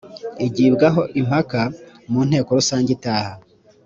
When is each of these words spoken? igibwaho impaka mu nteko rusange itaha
igibwaho 0.47 1.01
impaka 1.19 1.61
mu 2.11 2.19
nteko 2.27 2.49
rusange 2.59 2.89
itaha 2.97 3.33